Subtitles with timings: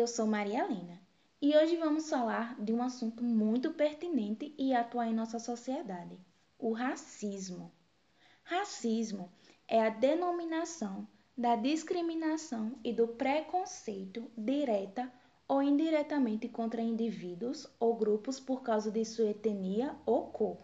[0.00, 0.98] eu sou Maria Helena
[1.42, 6.18] e hoje vamos falar de um assunto muito pertinente e atual em nossa sociedade:
[6.58, 7.70] o racismo.
[8.42, 9.30] Racismo
[9.68, 11.06] é a denominação
[11.36, 15.12] da discriminação e do preconceito direta
[15.46, 20.56] ou indiretamente contra indivíduos ou grupos por causa de sua etnia ou cor.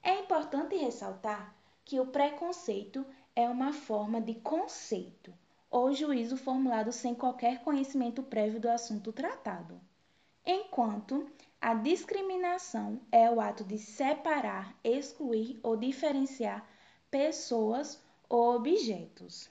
[0.00, 5.34] É importante ressaltar que o preconceito é uma forma de conceito
[5.74, 9.80] ou juízo formulado sem qualquer conhecimento prévio do assunto tratado,
[10.46, 11.28] enquanto
[11.60, 16.64] a discriminação é o ato de separar, excluir ou diferenciar
[17.10, 19.50] pessoas ou objetos.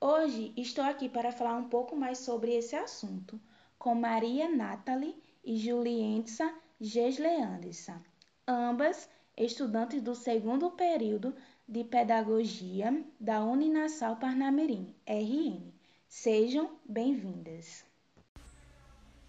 [0.00, 3.40] Hoje estou aqui para falar um pouco mais sobre esse assunto
[3.78, 8.00] com Maria Nathalie e Julientsa Gesleanderson,
[8.44, 11.32] ambas estudantes do segundo período
[11.68, 15.70] de Pedagogia da Uninasal Parnamirim, RN.
[16.08, 17.84] Sejam bem-vindas.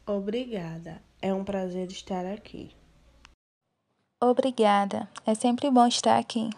[0.07, 2.73] Obrigada, é um prazer estar aqui.
[4.21, 6.49] Obrigada, é sempre bom estar aqui.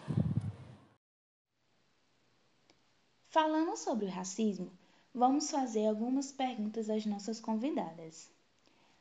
[3.26, 4.70] Falando sobre o racismo,
[5.12, 8.30] vamos fazer algumas perguntas às nossas convidadas.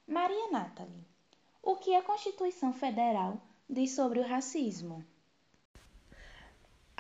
[0.07, 1.05] Maria Nathalie,
[1.61, 5.05] o que a Constituição Federal diz sobre o racismo?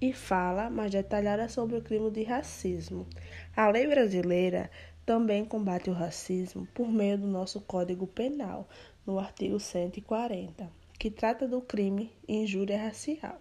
[0.00, 3.06] e fala mais detalhada sobre o crime de racismo.
[3.54, 4.70] A lei brasileira
[5.04, 8.66] também combate o racismo por meio do nosso Código Penal,
[9.06, 13.38] no artigo 140, que trata do crime injúria racial.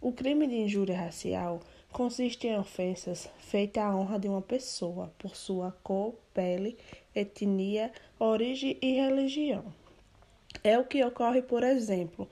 [0.00, 1.58] O crime de injúria racial
[1.92, 6.78] consiste em ofensas feitas à honra de uma pessoa por sua cor, pele,
[7.20, 9.72] etnia, origem e religião.
[10.62, 12.28] É o que ocorre, por exemplo,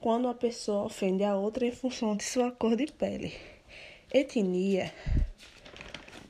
[0.00, 3.32] quando uma pessoa ofende a outra em função de sua cor de pele.
[4.12, 4.92] Etnia.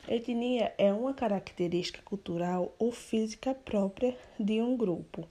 [0.09, 5.29] Etnia é uma característica cultural ou física própria de um grupo,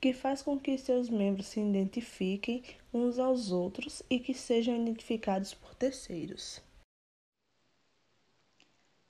[0.00, 2.62] que faz com que seus membros se identifiquem
[2.94, 6.62] uns aos outros e que sejam identificados por terceiros.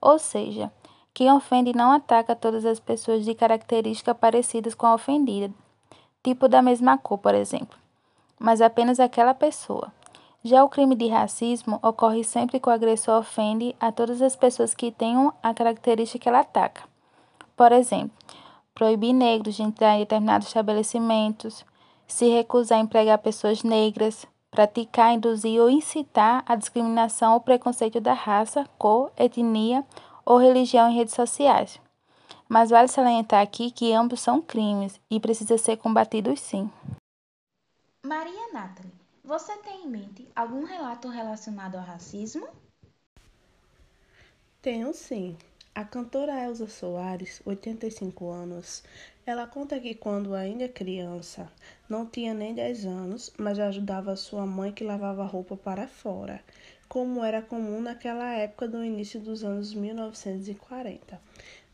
[0.02, 0.70] Ou seja,
[1.14, 5.50] quem ofende não ataca todas as pessoas de características parecidas com a ofendida,
[6.22, 7.80] tipo da mesma cor, por exemplo,
[8.42, 9.92] mas apenas aquela pessoa.
[10.42, 14.74] Já o crime de racismo ocorre sempre que o agressor ofende a todas as pessoas
[14.74, 16.82] que tenham a característica que ela ataca.
[17.56, 18.10] Por exemplo,
[18.74, 21.64] proibir negros de entrar em determinados estabelecimentos,
[22.08, 28.12] se recusar a empregar pessoas negras, praticar, induzir ou incitar a discriminação ou preconceito da
[28.12, 29.84] raça, cor, etnia
[30.26, 31.80] ou religião em redes sociais.
[32.48, 36.68] Mas vale salientar aqui que ambos são crimes e precisam ser combatidos sim.
[38.04, 38.92] Maria Nathalie,
[39.22, 42.48] você tem em mente algum relato relacionado ao racismo?
[44.60, 45.36] Tenho sim.
[45.72, 48.82] A cantora Elza Soares, 85 anos,
[49.24, 51.50] ela conta que quando ainda criança,
[51.88, 56.42] não tinha nem 10 anos, mas ajudava sua mãe que lavava roupa para fora
[56.92, 61.18] como era comum naquela época do início dos anos 1940.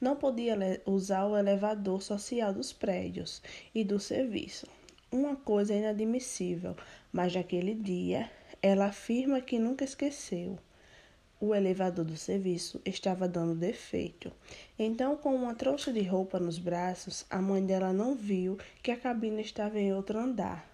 [0.01, 3.43] Não podia usar o elevador social dos prédios
[3.75, 4.78] e do serviço.
[5.11, 6.77] Uma coisa inadmissível,
[7.11, 10.59] mas naquele dia ela afirma que nunca esqueceu.
[11.41, 14.31] O elevador do serviço estava dando defeito.
[14.79, 18.99] Então, com uma trouxa de roupa nos braços, a mãe dela não viu que a
[18.99, 20.69] cabine estava em outro andar,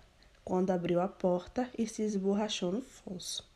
[0.44, 3.48] quando abriu a porta e se esborrachou no fosso.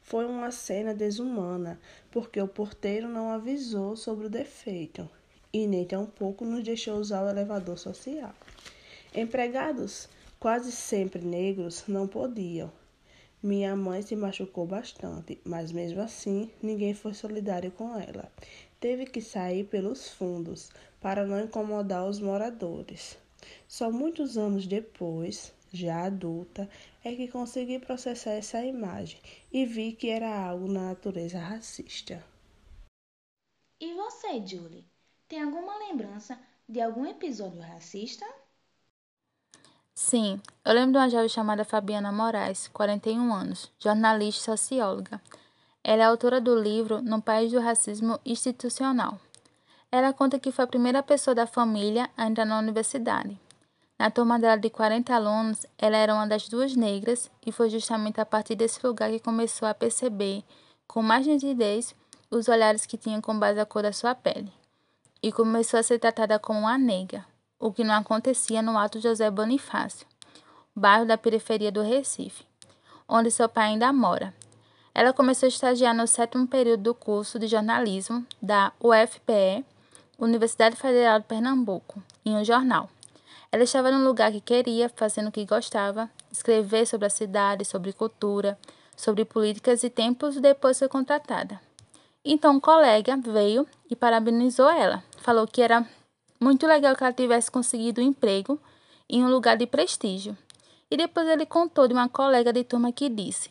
[0.00, 1.78] Foi uma cena desumana,
[2.10, 5.08] porque o porteiro não avisou sobre o defeito
[5.52, 8.34] e nem tampouco nos deixou usar o elevador social.
[9.14, 10.08] Empregados,
[10.40, 12.72] quase sempre negros, não podiam.
[13.42, 18.30] Minha mãe se machucou bastante, mas mesmo assim ninguém foi solidário com ela.
[18.80, 23.18] teve que sair pelos fundos para não incomodar os moradores.
[23.68, 26.68] Só muitos anos depois, já adulta,
[27.04, 29.20] é que consegui processar essa imagem
[29.52, 32.24] e vi que era algo na natureza racista.
[33.80, 34.86] E você, Julie,
[35.26, 36.38] tem alguma lembrança
[36.68, 38.26] de algum episódio racista?
[39.98, 45.18] Sim, eu lembro de uma jovem chamada Fabiana Moraes, 41 anos, jornalista e socióloga.
[45.82, 49.18] Ela é autora do livro No País do Racismo Institucional.
[49.90, 53.40] Ela conta que foi a primeira pessoa da família a entrar na universidade.
[53.98, 58.20] Na turma dela de 40 alunos, ela era uma das duas negras e foi justamente
[58.20, 60.44] a partir desse lugar que começou a perceber,
[60.86, 61.94] com mais nitidez,
[62.30, 64.52] os olhares que tinham com base a cor da sua pele.
[65.22, 67.24] E começou a ser tratada como uma negra,
[67.58, 70.06] o que não acontecia no Alto José Bonifácio,
[70.74, 72.44] bairro da periferia do Recife,
[73.08, 74.34] onde seu pai ainda mora,
[74.94, 79.62] ela começou a estagiar no sétimo período do curso de jornalismo da UFPE,
[80.18, 82.88] Universidade Federal de Pernambuco, em um jornal.
[83.52, 87.92] Ela estava no lugar que queria, fazendo o que gostava, escrever sobre a cidade, sobre
[87.92, 88.58] cultura,
[88.96, 91.60] sobre políticas e tempos depois foi contratada.
[92.24, 95.04] Então um colega veio e parabenizou ela.
[95.18, 95.86] Falou que era
[96.40, 98.60] muito legal que ela tivesse conseguido um emprego
[99.08, 100.36] em um lugar de prestígio.
[100.90, 103.50] E depois ele contou de uma colega de turma que disse: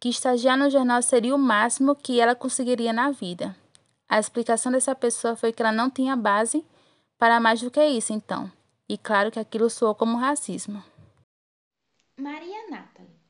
[0.00, 3.54] que estagiar no jornal seria o máximo que ela conseguiria na vida.
[4.08, 6.64] A explicação dessa pessoa foi que ela não tinha base
[7.18, 8.50] para mais do que isso, então.
[8.88, 10.82] E claro que aquilo soou como racismo.
[12.16, 13.20] Maria Nathalie,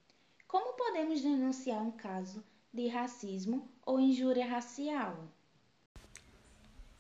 [0.47, 2.43] como podemos denunciar um caso
[2.73, 5.17] de racismo ou injúria racial?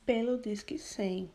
[0.04, 1.31] Pelo Disque 100.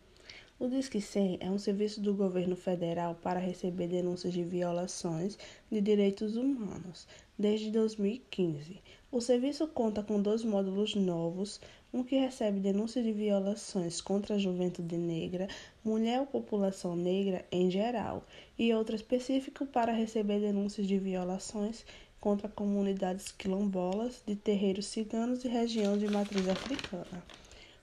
[0.58, 5.38] O Disque 100 é um serviço do governo federal para receber denúncias de violações
[5.70, 7.06] de direitos humanos
[7.38, 8.82] desde 2015.
[9.12, 11.60] O serviço conta com dois módulos novos,
[11.94, 15.50] um que recebe denúncias de violações contra a juventude negra,
[15.84, 18.24] mulher ou população negra em geral,
[18.58, 21.86] e outro específico para receber denúncias de violações
[22.18, 27.22] contra comunidades quilombolas de terreiros ciganos e região de matriz africana.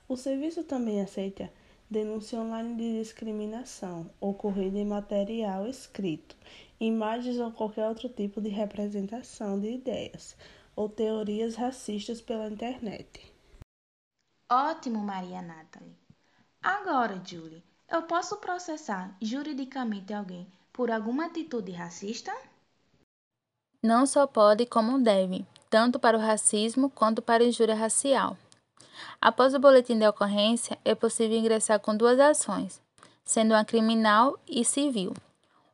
[0.09, 1.51] O serviço também aceita
[1.93, 6.35] denúncia online de discriminação ocorrida em material escrito,
[6.79, 10.35] imagens ou qualquer outro tipo de representação de ideias
[10.75, 13.31] ou teorias racistas pela internet.
[14.51, 15.95] Ótimo, Maria Nathalie.
[16.61, 22.35] Agora, Julie, eu posso processar juridicamente alguém por alguma atitude racista?
[23.83, 28.35] Não só pode, como deve, tanto para o racismo quanto para a injúria racial.
[29.21, 32.81] Após o boletim de ocorrência, é possível ingressar com duas ações,
[33.23, 35.13] sendo uma criminal e civil.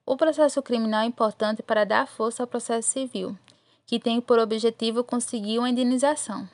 [0.05, 3.37] O processo criminal é importante para dar força ao processo civil,
[3.85, 6.47] que tem por objetivo conseguir uma indenização.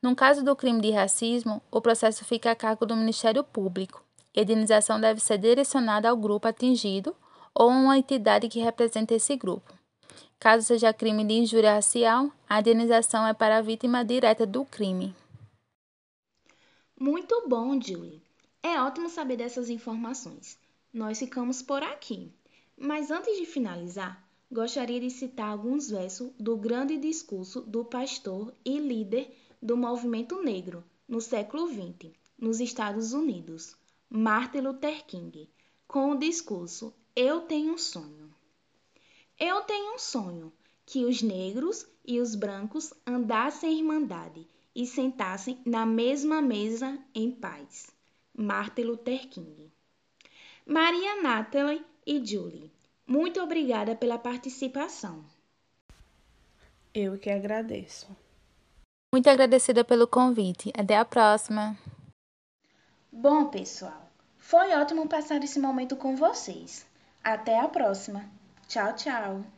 [0.00, 4.02] No caso do crime de racismo, o processo fica a cargo do Ministério Público.
[4.36, 7.14] A indenização deve ser direcionada ao grupo atingido
[7.52, 9.74] ou a uma entidade que represente esse grupo.
[10.38, 15.14] Caso seja crime de injúria racial, a indenização é para a vítima direta do crime.
[17.00, 18.20] Muito bom, Julie.
[18.60, 20.58] É ótimo saber dessas informações.
[20.92, 22.32] Nós ficamos por aqui.
[22.76, 28.80] Mas antes de finalizar, gostaria de citar alguns versos do grande discurso do pastor e
[28.80, 33.76] líder do movimento negro no século XX, nos Estados Unidos,
[34.10, 35.48] Martin Luther King,
[35.86, 38.28] com o discurso Eu tenho um sonho.
[39.38, 40.52] Eu tenho um sonho
[40.84, 47.32] que os negros e os brancos andassem em irmandade e sentassem na mesma mesa em
[47.32, 47.88] paz.
[48.32, 49.72] Martin Luther King.
[50.64, 52.70] Maria Nathalie e Julie,
[53.04, 55.24] muito obrigada pela participação.
[56.94, 58.06] Eu que agradeço.
[59.12, 60.70] Muito agradecida pelo convite.
[60.78, 61.76] Até a próxima.
[63.10, 66.86] Bom, pessoal, foi ótimo passar esse momento com vocês.
[67.24, 68.30] Até a próxima.
[68.68, 69.57] Tchau, tchau.